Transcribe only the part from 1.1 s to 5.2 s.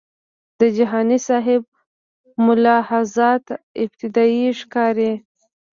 سیب ملاحظات ابتدایي ښکاري.